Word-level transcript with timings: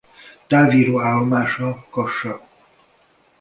Táviró-állomása 0.47 1.85
Kassa. 1.89 2.41